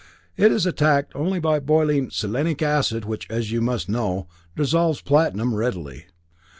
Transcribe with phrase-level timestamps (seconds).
[0.35, 5.53] It is attacked only by boiling selenic acid which, as you must know, dissolves platinum
[5.53, 6.07] readily.